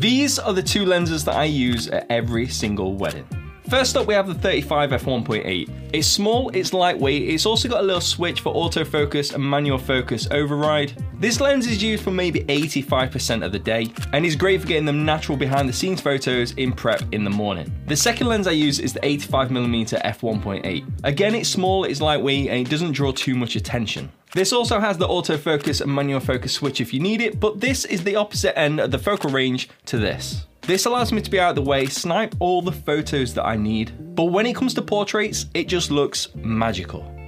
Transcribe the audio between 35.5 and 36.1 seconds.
it just